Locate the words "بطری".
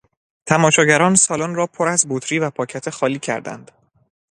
2.09-2.39